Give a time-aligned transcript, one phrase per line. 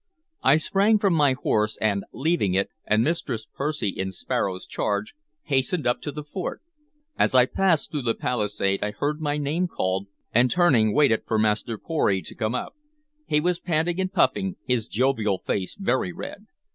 [0.41, 5.85] I sprang from my horse, and, leaving it and Mistress Percy in Sparrow's charge, hastened
[5.85, 6.63] up to the fort.
[7.19, 11.37] As I passed through the palisade I heard my name called, and turning waited for
[11.37, 12.73] Master Pory to come up.
[13.27, 16.47] He was panting and puffing, his jovial face very red.